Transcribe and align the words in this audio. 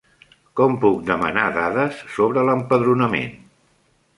Com 0.59 0.77
puc 0.85 1.03
demanar 1.09 1.43
dades 1.57 1.99
sobre 2.15 2.47
l'empadronament? 2.49 3.37